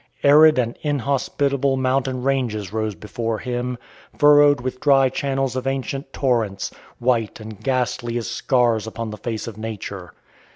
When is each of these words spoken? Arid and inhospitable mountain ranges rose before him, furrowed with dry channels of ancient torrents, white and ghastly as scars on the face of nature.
Arid 0.23 0.57
and 0.57 0.75
inhospitable 0.81 1.77
mountain 1.77 2.23
ranges 2.23 2.73
rose 2.73 2.95
before 2.95 3.37
him, 3.37 3.77
furrowed 4.17 4.59
with 4.59 4.79
dry 4.79 5.09
channels 5.09 5.55
of 5.55 5.67
ancient 5.67 6.11
torrents, 6.11 6.71
white 6.97 7.39
and 7.39 7.63
ghastly 7.63 8.17
as 8.17 8.27
scars 8.27 8.87
on 8.87 9.11
the 9.11 9.17
face 9.17 9.45
of 9.45 9.59
nature. 9.59 10.11